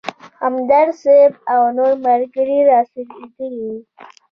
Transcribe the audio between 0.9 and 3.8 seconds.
صیب او نور ملګري رارسېدلي وو.